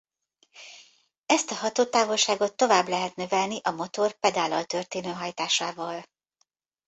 [1.25, 6.03] Ezt a hatótávolságot tovább lehet növelni a motor pedállal történő hajtásával.